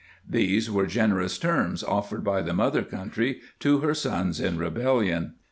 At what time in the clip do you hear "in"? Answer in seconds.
4.39-4.57